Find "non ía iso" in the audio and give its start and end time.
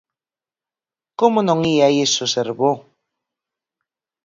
1.47-2.23